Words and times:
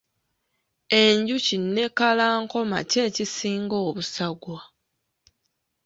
Enjuki 1.01 1.55
ne 1.73 1.85
kalalankoma 1.97 2.79
ki 2.89 2.97
ekisinga 3.07 3.77
obusagwa? 3.87 4.59